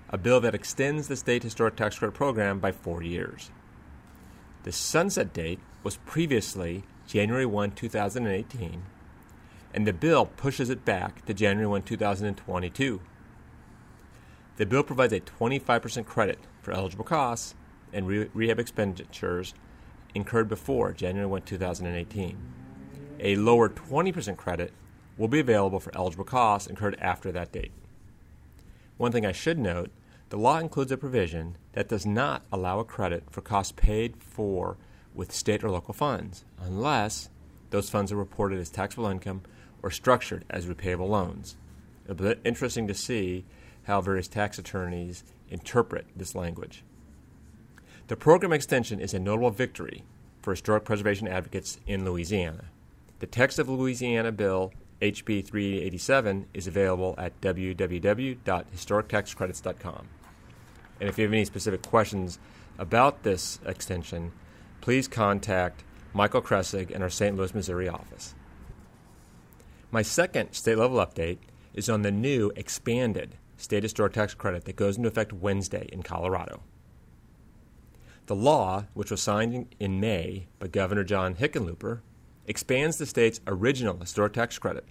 a 0.09 0.17
bill 0.17 0.41
that 0.41 0.55
extends 0.55 1.07
the 1.07 1.17
state 1.17 1.43
historic 1.43 1.77
tax 1.77 1.99
credit 1.99 2.15
program 2.15 2.59
by 2.59 2.73
four 2.73 3.03
years. 3.03 3.51
The 4.63 4.73
sunset 4.73 5.35
date 5.35 5.61
was 5.83 5.99
previously 5.99 6.85
January 7.07 7.45
1, 7.45 7.73
2018, 7.73 8.85
and 9.75 9.87
the 9.87 9.93
bill 9.93 10.25
pushes 10.25 10.71
it 10.71 10.87
back 10.87 11.23
to 11.27 11.35
January 11.35 11.67
1, 11.67 11.83
2022. 11.83 13.03
The 14.57 14.67
bill 14.67 14.83
provides 14.83 15.13
a 15.13 15.21
25% 15.21 16.07
credit 16.07 16.39
for 16.63 16.73
eligible 16.73 17.05
costs 17.05 17.55
and 17.93 18.07
re- 18.07 18.31
rehab 18.33 18.59
expenditures 18.59 19.53
incurred 20.15 20.49
before 20.49 20.95
January 20.95 21.29
1, 21.29 21.43
2018, 21.43 22.39
a 23.21 23.37
lower 23.37 23.69
20% 23.69 24.39
credit 24.39 24.73
will 25.17 25.29
be 25.29 25.41
available 25.41 25.81
for 25.81 25.95
eligible 25.97 26.25
costs 26.25 26.69
incurred 26.69 26.97
after 27.01 27.33
that 27.33 27.53
date. 27.53 27.73
One 28.97 29.13
thing 29.13 29.27
I 29.27 29.33
should 29.33 29.59
note 29.59 29.91
the 30.29 30.39
law 30.39 30.59
includes 30.59 30.91
a 30.91 30.97
provision 30.97 31.57
that 31.73 31.89
does 31.89 32.05
not 32.05 32.45
allow 32.51 32.81
a 32.81 32.85
credit 32.85 33.25
for 33.31 33.41
costs 33.41 33.73
paid 33.77 34.17
for 34.19 34.77
with 35.15 35.33
state 35.33 35.63
or 35.63 35.71
local 35.71 35.95
funds, 35.95 36.45
unless 36.61 37.31
those 37.71 37.91
funds 37.91 38.11
are 38.11 38.17
reported 38.17 38.59
as 38.59 38.69
taxable 38.69 39.07
income 39.07 39.43
or 39.83 39.91
structured 39.91 40.45
as 40.51 40.67
repayable 40.67 41.09
loans. 41.09 41.57
It'll 42.05 42.17
be 42.17 42.35
interesting 42.45 42.89
to 42.89 42.95
see 42.95 43.45
how 43.85 44.01
various 44.01 44.29
tax 44.29 44.59
attorneys 44.59 45.23
interpret 45.49 46.07
this 46.17 46.35
language. 46.35 46.83
The 48.09 48.17
program 48.17 48.53
extension 48.53 49.01
is 49.01 49.15
a 49.15 49.19
notable 49.19 49.51
victory 49.51 50.05
for 50.43 50.53
historic 50.53 50.85
preservation 50.85 51.29
advocates 51.29 51.79
in 51.87 52.05
Louisiana. 52.05 52.67
The 53.21 53.27
text 53.27 53.59
of 53.59 53.69
Louisiana 53.69 54.33
bill 54.33 54.73
HB 55.03 55.47
387 55.47 56.47
is 56.55 56.67
available 56.67 57.15
at 57.19 57.39
www.historictaxcredits.com. 57.41 60.09
And 60.99 61.09
if 61.09 61.19
you 61.19 61.25
have 61.25 61.33
any 61.33 61.45
specific 61.45 61.83
questions 61.83 62.39
about 62.79 63.23
this 63.23 63.61
extension, 63.67 64.33
please 64.81 65.07
contact 65.09 65.85
Michael 66.15 66.41
Kressig 66.41 66.91
in 66.91 67.03
our 67.03 67.11
St. 67.11 67.37
Louis, 67.37 67.55
Missouri 67.55 67.89
office. 67.89 68.35
My 69.91 70.03
second 70.03 70.55
state 70.55 70.79
level 70.79 70.99
update 70.99 71.39
is 71.75 71.91
on 71.91 72.03
the 72.03 72.11
new 72.11 72.51
expanded 72.57 73.37
state 73.59 73.83
historic 73.83 74.15
tax 74.15 74.35
credit 74.35 74.65
that 74.65 74.77
goes 74.77 74.97
into 74.97 75.09
effect 75.09 75.33
Wednesday 75.33 75.89
in 75.93 76.03
Colorado. 76.03 76.63
The 78.27 78.35
law, 78.35 78.87
which 78.95 79.11
was 79.11 79.23
signed 79.23 79.75
in 79.79 80.01
May 80.01 80.47
by 80.59 80.69
Governor 80.69 81.05
John 81.05 81.37
Hickenlooper, 81.37 82.01
expands 82.47 82.97
the 82.97 83.07
state's 83.07 83.41
original 83.47 83.99
historic 83.99 84.33
tax 84.33 84.59
credit, 84.59 84.85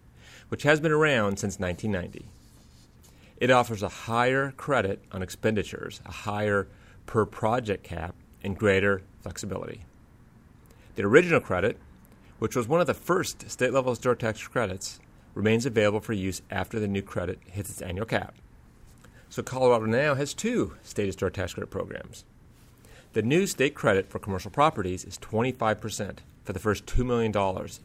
which 0.49 0.63
has 0.63 0.79
been 0.79 0.91
around 0.91 1.37
since 1.37 1.59
1990. 1.59 2.27
It 3.37 3.51
offers 3.51 3.83
a 3.83 3.89
higher 3.89 4.51
credit 4.51 5.03
on 5.11 5.21
expenditures, 5.21 6.01
a 6.05 6.11
higher 6.11 6.67
per 7.05 7.25
project 7.25 7.83
cap, 7.83 8.15
and 8.43 8.57
greater 8.57 9.01
flexibility. 9.21 9.85
The 10.95 11.03
original 11.03 11.41
credit, 11.41 11.77
which 12.39 12.55
was 12.55 12.67
one 12.67 12.81
of 12.81 12.87
the 12.87 12.93
first 12.93 13.49
state 13.49 13.73
level 13.73 13.91
historic 13.91 14.19
tax 14.19 14.47
credits, 14.47 14.99
remains 15.33 15.65
available 15.65 15.99
for 15.99 16.13
use 16.13 16.41
after 16.49 16.79
the 16.79 16.87
new 16.87 17.01
credit 17.01 17.39
hits 17.45 17.69
its 17.69 17.81
annual 17.81 18.05
cap. 18.05 18.35
So 19.29 19.43
Colorado 19.43 19.85
now 19.85 20.15
has 20.15 20.33
two 20.33 20.75
state 20.81 21.07
historic 21.07 21.33
tax 21.33 21.53
credit 21.53 21.69
programs. 21.69 22.23
The 23.15 23.21
new 23.21 23.47
state 23.47 23.75
credit 23.75 24.09
for 24.09 24.19
commercial 24.19 24.51
properties 24.51 25.05
is 25.05 25.17
25% 25.19 26.17
for 26.43 26.51
the 26.51 26.59
first 26.59 26.85
$2 26.85 27.05
million 27.05 27.33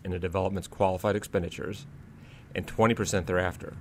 in 0.05 0.13
a 0.13 0.19
development's 0.19 0.67
qualified 0.67 1.15
expenditures 1.15 1.87
and 2.53 2.67
20% 2.67 3.27
thereafter. 3.27 3.77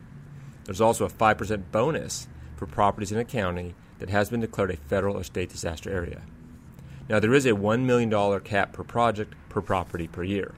There's 0.66 0.80
also 0.80 1.06
a 1.06 1.10
5% 1.10 1.64
bonus 1.72 2.28
for 2.56 2.68
properties 2.68 3.12
in 3.12 3.18
a 3.18 3.26
county 3.26 3.74
that 3.98 4.12
has 4.12 4.30
been 4.30 4.42
declared 4.42 4.70
a 4.70 4.78
federal 4.78 5.18
or 5.18 5.24
state 5.24 5.50
disaster 5.50 5.90
area. 5.90 6.22
Now, 7.10 7.20
there 7.20 7.34
is 7.34 7.48
a 7.48 7.54
$1 7.54 7.84
million 7.84 8.40
cap 8.42 8.72
per 8.72 8.84
project 8.84 9.34
per 9.50 9.62
property 9.62 10.08
per 10.08 10.22
year. 10.22 10.54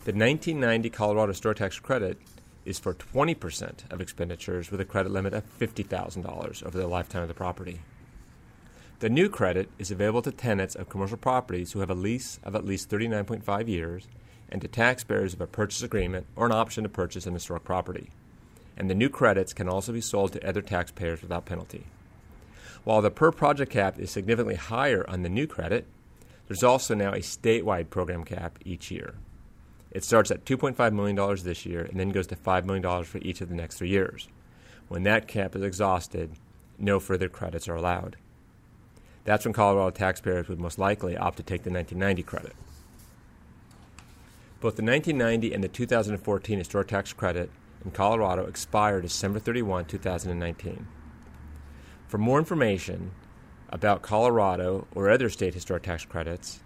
The 0.00 0.12
1990 0.12 0.90
Colorado 0.90 1.32
Store 1.32 1.54
Tax 1.54 1.78
Credit 1.78 2.18
is 2.64 2.80
for 2.80 2.92
20% 2.92 3.92
of 3.92 4.00
expenditures 4.00 4.72
with 4.72 4.80
a 4.80 4.84
credit 4.84 5.12
limit 5.12 5.32
of 5.32 5.44
$50,000 5.60 6.66
over 6.66 6.76
the 6.76 6.88
lifetime 6.88 7.22
of 7.22 7.28
the 7.28 7.34
property. 7.34 7.82
The 8.98 9.10
new 9.10 9.28
credit 9.28 9.68
is 9.78 9.90
available 9.90 10.22
to 10.22 10.32
tenants 10.32 10.74
of 10.74 10.88
commercial 10.88 11.18
properties 11.18 11.72
who 11.72 11.80
have 11.80 11.90
a 11.90 11.94
lease 11.94 12.40
of 12.42 12.54
at 12.54 12.64
least 12.64 12.88
39.5 12.88 13.68
years 13.68 14.08
and 14.48 14.62
to 14.62 14.68
taxpayers 14.68 15.34
of 15.34 15.42
a 15.42 15.46
purchase 15.46 15.82
agreement 15.82 16.26
or 16.34 16.46
an 16.46 16.52
option 16.52 16.82
to 16.82 16.88
purchase 16.88 17.26
an 17.26 17.34
historic 17.34 17.62
property. 17.62 18.08
And 18.74 18.88
the 18.88 18.94
new 18.94 19.10
credits 19.10 19.52
can 19.52 19.68
also 19.68 19.92
be 19.92 20.00
sold 20.00 20.32
to 20.32 20.48
other 20.48 20.62
taxpayers 20.62 21.20
without 21.20 21.44
penalty. 21.44 21.84
While 22.84 23.02
the 23.02 23.10
per 23.10 23.32
project 23.32 23.70
cap 23.70 23.98
is 23.98 24.10
significantly 24.10 24.54
higher 24.54 25.04
on 25.10 25.22
the 25.22 25.28
new 25.28 25.46
credit, 25.46 25.86
there's 26.48 26.62
also 26.62 26.94
now 26.94 27.12
a 27.12 27.18
statewide 27.18 27.90
program 27.90 28.24
cap 28.24 28.58
each 28.64 28.90
year. 28.90 29.16
It 29.90 30.04
starts 30.04 30.30
at 30.30 30.46
$2.5 30.46 30.92
million 30.94 31.36
this 31.44 31.66
year 31.66 31.82
and 31.82 32.00
then 32.00 32.10
goes 32.10 32.28
to 32.28 32.36
$5 32.36 32.64
million 32.64 33.04
for 33.04 33.18
each 33.18 33.42
of 33.42 33.50
the 33.50 33.54
next 33.56 33.76
three 33.76 33.90
years. 33.90 34.28
When 34.88 35.02
that 35.02 35.28
cap 35.28 35.54
is 35.54 35.62
exhausted, 35.62 36.30
no 36.78 36.98
further 36.98 37.28
credits 37.28 37.68
are 37.68 37.74
allowed. 37.74 38.16
That's 39.26 39.44
when 39.44 39.52
Colorado 39.52 39.90
taxpayers 39.90 40.48
would 40.48 40.60
most 40.60 40.78
likely 40.78 41.16
opt 41.16 41.36
to 41.38 41.42
take 41.42 41.64
the 41.64 41.70
1990 41.70 42.22
credit. 42.22 42.56
Both 44.60 44.76
the 44.76 44.84
1990 44.84 45.52
and 45.52 45.62
the 45.62 45.68
2014 45.68 46.58
historic 46.58 46.88
tax 46.88 47.12
credit 47.12 47.50
in 47.84 47.90
Colorado 47.90 48.46
expire 48.46 49.00
December 49.00 49.40
31, 49.40 49.86
2019. 49.86 50.86
For 52.06 52.18
more 52.18 52.38
information 52.38 53.10
about 53.68 54.00
Colorado 54.00 54.86
or 54.94 55.10
other 55.10 55.28
state 55.28 55.54
historic 55.54 55.82
tax 55.82 56.04
credits, 56.04 56.60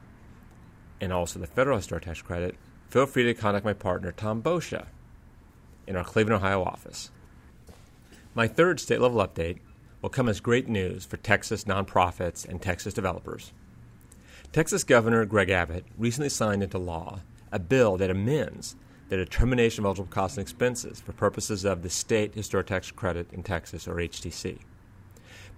and 1.00 1.14
also 1.14 1.38
the 1.38 1.46
federal 1.46 1.78
historic 1.78 2.04
tax 2.04 2.20
credit, 2.20 2.56
feel 2.90 3.06
free 3.06 3.24
to 3.24 3.32
contact 3.32 3.64
my 3.64 3.72
partner 3.72 4.12
Tom 4.12 4.42
Boccia 4.42 4.86
in 5.86 5.96
our 5.96 6.04
Cleveland, 6.04 6.42
Ohio 6.42 6.62
office. 6.62 7.10
My 8.34 8.46
third 8.46 8.80
state 8.80 9.00
level 9.00 9.26
update 9.26 9.60
will 10.02 10.10
come 10.10 10.28
as 10.28 10.40
great 10.40 10.68
news 10.68 11.04
for 11.04 11.16
Texas 11.18 11.64
nonprofits 11.64 12.48
and 12.48 12.60
Texas 12.60 12.94
developers. 12.94 13.52
Texas 14.52 14.82
Governor 14.82 15.24
Greg 15.26 15.50
Abbott 15.50 15.84
recently 15.96 16.28
signed 16.28 16.62
into 16.62 16.78
law 16.78 17.20
a 17.52 17.58
bill 17.58 17.96
that 17.96 18.10
amends 18.10 18.76
the 19.08 19.16
determination 19.16 19.82
of 19.82 19.86
eligible 19.86 20.10
costs 20.10 20.38
and 20.38 20.42
expenses 20.42 21.00
for 21.00 21.12
purposes 21.12 21.64
of 21.64 21.82
the 21.82 21.90
State 21.90 22.34
Historic 22.34 22.68
Tax 22.68 22.90
Credit 22.92 23.26
in 23.32 23.42
Texas, 23.42 23.88
or 23.88 23.96
HTC. 23.96 24.58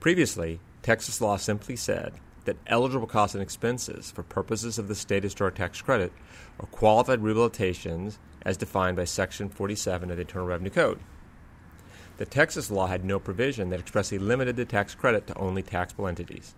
Previously, 0.01 0.59
Texas 0.83 1.21
law 1.21 1.37
simply 1.37 1.77
said 1.77 2.15
that 2.45 2.57
eligible 2.67 3.07
costs 3.07 3.35
and 3.35 3.43
expenses 3.43 4.11
for 4.11 4.23
purposes 4.23 4.79
of 4.79 4.89
the 4.89 4.95
State 4.95 5.23
Historic 5.23 5.55
Tax 5.55 5.81
Credit 5.83 6.13
are 6.59 6.67
qualified 6.67 7.21
rehabilitations 7.21 8.17
as 8.45 8.57
defined 8.57 8.97
by 8.97 9.05
Section 9.05 9.49
47 9.49 10.11
of 10.11 10.17
the 10.17 10.23
Internal 10.23 10.47
Revenue 10.47 10.71
Code. 10.71 10.99
The 12.23 12.27
Texas 12.27 12.71
law 12.71 12.87
had 12.87 13.05
no 13.05 13.19
provision 13.19 13.71
that 13.71 13.81
expressly 13.81 14.17
limited 14.17 14.55
the 14.55 14.65
tax 14.65 14.95
credit 14.95 15.27
to 15.27 15.37
only 15.37 15.61
taxable 15.61 16.07
entities. 16.07 16.55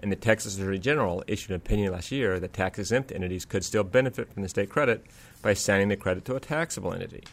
And 0.00 0.12
the 0.12 0.16
Texas 0.16 0.56
Attorney 0.56 0.78
General 0.78 1.24
issued 1.26 1.50
an 1.50 1.56
opinion 1.56 1.92
last 1.92 2.12
year 2.12 2.38
that 2.38 2.52
tax 2.52 2.78
exempt 2.78 3.10
entities 3.10 3.44
could 3.44 3.64
still 3.64 3.82
benefit 3.82 4.32
from 4.32 4.44
the 4.44 4.48
state 4.48 4.70
credit 4.70 5.04
by 5.42 5.50
assigning 5.50 5.88
the 5.88 5.96
credit 5.96 6.24
to 6.26 6.36
a 6.36 6.40
taxable 6.40 6.92
entity. 6.92 7.24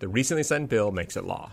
The 0.00 0.08
recently 0.08 0.42
signed 0.42 0.68
bill 0.68 0.90
makes 0.90 1.16
it 1.16 1.22
law. 1.22 1.52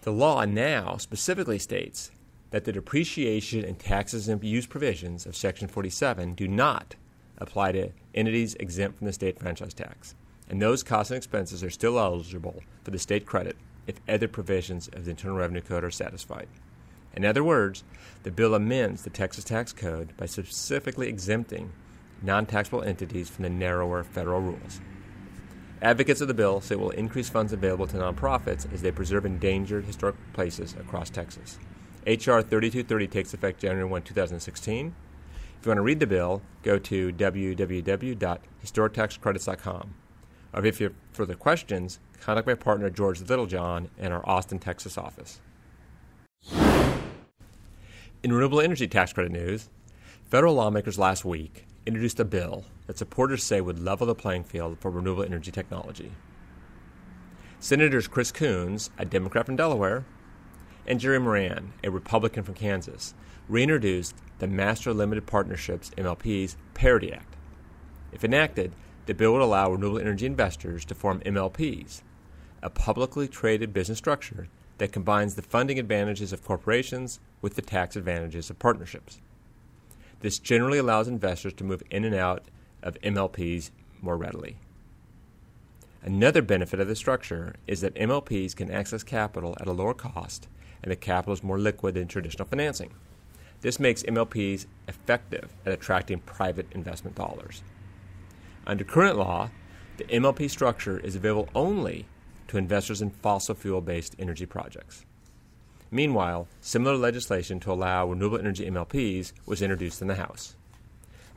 The 0.00 0.10
law 0.10 0.46
now 0.46 0.96
specifically 0.96 1.58
states 1.58 2.10
that 2.52 2.64
the 2.64 2.72
depreciation 2.72 3.66
and 3.66 3.78
tax 3.78 4.14
exempt 4.14 4.46
use 4.46 4.64
provisions 4.64 5.26
of 5.26 5.36
Section 5.36 5.68
47 5.68 6.32
do 6.32 6.48
not 6.48 6.96
apply 7.36 7.72
to 7.72 7.90
entities 8.14 8.54
exempt 8.54 8.96
from 8.96 9.08
the 9.08 9.12
state 9.12 9.38
franchise 9.38 9.74
tax 9.74 10.14
and 10.48 10.60
those 10.60 10.82
costs 10.82 11.10
and 11.10 11.16
expenses 11.16 11.64
are 11.64 11.70
still 11.70 11.98
eligible 11.98 12.62
for 12.82 12.90
the 12.90 12.98
state 12.98 13.26
credit 13.26 13.56
if 13.86 14.00
other 14.08 14.28
provisions 14.28 14.88
of 14.88 15.04
the 15.04 15.10
Internal 15.10 15.36
Revenue 15.36 15.60
Code 15.60 15.84
are 15.84 15.90
satisfied. 15.90 16.48
In 17.14 17.22
other 17.24 17.44
words, 17.44 17.84
the 18.22 18.30
bill 18.30 18.54
amends 18.54 19.02
the 19.02 19.10
Texas 19.10 19.44
Tax 19.44 19.72
Code 19.72 20.16
by 20.16 20.26
specifically 20.26 21.08
exempting 21.08 21.72
non 22.22 22.46
taxable 22.46 22.82
entities 22.82 23.28
from 23.28 23.42
the 23.44 23.50
narrower 23.50 24.02
federal 24.02 24.40
rules. 24.40 24.80
Advocates 25.82 26.20
of 26.20 26.28
the 26.28 26.34
bill 26.34 26.60
say 26.60 26.74
it 26.74 26.80
will 26.80 26.90
increase 26.90 27.28
funds 27.28 27.52
available 27.52 27.86
to 27.86 27.98
nonprofits 27.98 28.72
as 28.72 28.82
they 28.82 28.90
preserve 28.90 29.24
endangered 29.26 29.84
historic 29.84 30.16
places 30.32 30.74
across 30.80 31.10
Texas. 31.10 31.58
H.R. 32.06 32.42
3230 32.42 33.06
takes 33.06 33.34
effect 33.34 33.60
January 33.60 33.84
1, 33.84 34.02
2016. 34.02 34.94
If 35.58 35.66
you 35.66 35.70
want 35.70 35.78
to 35.78 35.82
read 35.82 36.00
the 36.00 36.06
bill, 36.06 36.42
go 36.62 36.78
to 36.78 37.12
www.historictaxcredits.com. 37.12 39.94
If 40.56 40.80
you 40.80 40.86
have 40.86 40.94
further 41.12 41.34
questions, 41.34 41.98
contact 42.20 42.46
my 42.46 42.54
partner 42.54 42.88
George 42.88 43.20
Littlejohn 43.20 43.90
in 43.98 44.12
our 44.12 44.26
Austin, 44.28 44.58
Texas 44.58 44.96
office. 44.96 45.40
In 48.22 48.32
renewable 48.32 48.60
energy 48.60 48.86
tax 48.86 49.12
credit 49.12 49.32
news, 49.32 49.68
federal 50.30 50.54
lawmakers 50.54 50.98
last 50.98 51.24
week 51.24 51.66
introduced 51.86 52.20
a 52.20 52.24
bill 52.24 52.64
that 52.86 52.96
supporters 52.96 53.42
say 53.42 53.60
would 53.60 53.78
level 53.78 54.06
the 54.06 54.14
playing 54.14 54.44
field 54.44 54.78
for 54.78 54.90
renewable 54.90 55.24
energy 55.24 55.50
technology. 55.50 56.12
Senators 57.58 58.08
Chris 58.08 58.30
Coons, 58.30 58.90
a 58.96 59.04
Democrat 59.04 59.46
from 59.46 59.56
Delaware, 59.56 60.04
and 60.86 61.00
Jerry 61.00 61.18
Moran, 61.18 61.72
a 61.82 61.90
Republican 61.90 62.44
from 62.44 62.54
Kansas, 62.54 63.14
reintroduced 63.48 64.14
the 64.38 64.46
Master 64.46 64.94
Limited 64.94 65.26
Partnerships 65.26 65.90
MLPs 65.96 66.56
Parity 66.74 67.12
Act. 67.12 67.36
If 68.12 68.24
enacted, 68.24 68.72
the 69.06 69.14
bill 69.14 69.32
would 69.32 69.42
allow 69.42 69.70
renewable 69.70 69.98
energy 69.98 70.26
investors 70.26 70.84
to 70.86 70.94
form 70.94 71.20
MLPs, 71.20 72.02
a 72.62 72.70
publicly 72.70 73.28
traded 73.28 73.72
business 73.72 73.98
structure 73.98 74.48
that 74.78 74.92
combines 74.92 75.34
the 75.34 75.42
funding 75.42 75.78
advantages 75.78 76.32
of 76.32 76.44
corporations 76.44 77.20
with 77.40 77.54
the 77.54 77.62
tax 77.62 77.96
advantages 77.96 78.50
of 78.50 78.58
partnerships. 78.58 79.20
This 80.20 80.38
generally 80.38 80.78
allows 80.78 81.06
investors 81.06 81.52
to 81.54 81.64
move 81.64 81.82
in 81.90 82.04
and 82.04 82.14
out 82.14 82.44
of 82.82 83.00
MLPs 83.02 83.70
more 84.00 84.16
readily. 84.16 84.56
Another 86.02 86.42
benefit 86.42 86.80
of 86.80 86.88
the 86.88 86.96
structure 86.96 87.54
is 87.66 87.80
that 87.80 87.94
MLPs 87.94 88.54
can 88.54 88.70
access 88.70 89.02
capital 89.02 89.56
at 89.60 89.66
a 89.66 89.72
lower 89.72 89.94
cost 89.94 90.48
and 90.82 90.92
the 90.92 90.96
capital 90.96 91.32
is 91.32 91.42
more 91.42 91.58
liquid 91.58 91.94
than 91.94 92.06
traditional 92.06 92.46
financing. 92.46 92.90
This 93.62 93.80
makes 93.80 94.02
MLPs 94.02 94.66
effective 94.86 95.50
at 95.64 95.72
attracting 95.72 96.18
private 96.20 96.66
investment 96.72 97.16
dollars. 97.16 97.62
Under 98.66 98.84
current 98.84 99.18
law, 99.18 99.50
the 99.96 100.04
MLP 100.04 100.50
structure 100.50 100.98
is 100.98 101.14
available 101.14 101.48
only 101.54 102.06
to 102.48 102.56
investors 102.56 103.02
in 103.02 103.10
fossil 103.10 103.54
fuel 103.54 103.80
based 103.80 104.16
energy 104.18 104.46
projects. 104.46 105.04
Meanwhile, 105.90 106.48
similar 106.60 106.96
legislation 106.96 107.60
to 107.60 107.72
allow 107.72 108.08
renewable 108.08 108.38
energy 108.38 108.68
MLPs 108.68 109.32
was 109.46 109.62
introduced 109.62 110.02
in 110.02 110.08
the 110.08 110.16
House. 110.16 110.56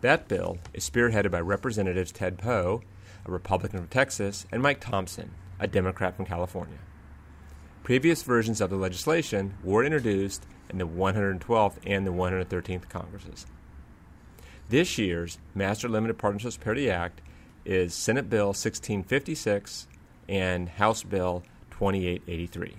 That 0.01 0.27
bill 0.27 0.57
is 0.73 0.89
spearheaded 0.89 1.31
by 1.31 1.41
Representatives 1.41 2.11
Ted 2.11 2.37
Poe, 2.37 2.81
a 3.25 3.31
Republican 3.31 3.79
from 3.79 3.87
Texas, 3.87 4.45
and 4.51 4.61
Mike 4.61 4.79
Thompson, 4.79 5.31
a 5.59 5.67
Democrat 5.67 6.15
from 6.15 6.25
California. 6.25 6.77
Previous 7.83 8.23
versions 8.23 8.61
of 8.61 8.69
the 8.69 8.75
legislation 8.75 9.53
were 9.63 9.83
introduced 9.83 10.45
in 10.69 10.77
the 10.77 10.87
112th 10.87 11.77
and 11.85 12.05
the 12.05 12.11
113th 12.11 12.89
Congresses. 12.89 13.45
This 14.69 14.97
year's 14.97 15.37
Master 15.55 15.87
Limited 15.87 16.17
Partnerships 16.17 16.57
Parity 16.57 16.91
Act 16.91 17.21
is 17.63 17.93
Senate 17.93 18.29
Bill 18.29 18.47
1656 18.47 19.87
and 20.27 20.67
House 20.67 21.03
Bill 21.03 21.43
2883. 21.71 22.75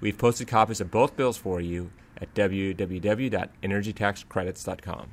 We've 0.00 0.16
posted 0.16 0.48
copies 0.48 0.80
of 0.80 0.90
both 0.90 1.14
bills 1.14 1.36
for 1.36 1.60
you 1.60 1.90
at 2.16 2.32
www.energytaxcredits.com. 2.34 5.10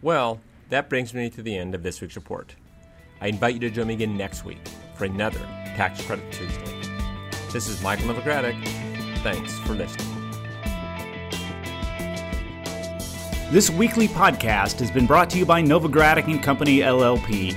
Well, 0.00 0.40
that 0.70 0.88
brings 0.88 1.12
me 1.12 1.28
to 1.30 1.42
the 1.42 1.56
end 1.56 1.74
of 1.74 1.82
this 1.82 2.00
week's 2.00 2.14
report. 2.16 2.56
I 3.20 3.28
invite 3.28 3.52
you 3.54 3.60
to 3.60 3.70
join 3.70 3.86
me 3.88 3.94
again 3.94 4.16
next 4.16 4.46
week 4.46 4.66
for 4.94 5.04
another 5.04 5.40
Tax 5.76 6.02
Credit 6.02 6.32
Tuesday. 6.32 6.80
This 7.52 7.68
is 7.68 7.82
Michael 7.82 8.14
Novogradac. 8.14 8.58
Thanks 9.18 9.58
for 9.60 9.74
listening. 9.74 10.15
This 13.50 13.70
weekly 13.70 14.08
podcast 14.08 14.80
has 14.80 14.90
been 14.90 15.06
brought 15.06 15.30
to 15.30 15.38
you 15.38 15.46
by 15.46 15.62
Novogradac 15.62 16.24
and 16.24 16.42
Company 16.42 16.80
LLP. 16.80 17.54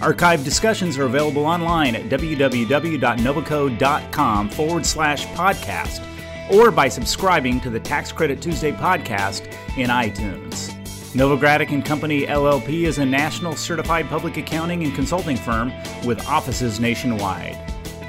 Archived 0.00 0.44
discussions 0.44 0.98
are 0.98 1.04
available 1.04 1.46
online 1.46 1.96
at 1.96 2.10
www.novoco.com 2.10 4.48
forward 4.50 4.84
slash 4.84 5.24
podcast 5.28 6.06
or 6.52 6.70
by 6.70 6.86
subscribing 6.86 7.60
to 7.60 7.70
the 7.70 7.80
Tax 7.80 8.12
Credit 8.12 8.42
Tuesday 8.42 8.72
podcast 8.72 9.46
in 9.78 9.88
iTunes. 9.88 10.70
Novogradac 11.14 11.72
and 11.72 11.82
Company 11.82 12.26
LLP 12.26 12.84
is 12.84 12.98
a 12.98 13.06
national 13.06 13.56
certified 13.56 14.10
public 14.10 14.36
accounting 14.36 14.84
and 14.84 14.94
consulting 14.94 15.38
firm 15.38 15.72
with 16.04 16.22
offices 16.26 16.78
nationwide. 16.78 17.56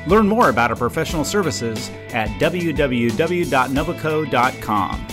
Learn 0.08 0.28
more 0.28 0.50
about 0.50 0.72
our 0.72 0.76
professional 0.76 1.24
services 1.24 1.90
at 2.10 2.28
www.novoco.com. 2.32 5.08